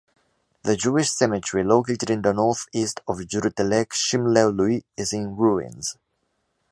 The 0.63 0.75
Jewish 0.75 1.11
cemetery, 1.11 1.63
located 1.63 2.09
in 2.09 2.23
the 2.23 2.33
north-east 2.33 3.01
of 3.07 3.17
Giurtelecu 3.17 3.91
Șimleului, 3.93 4.83
is 4.97 5.11
in 5.13 5.35
ruins. 5.37 5.95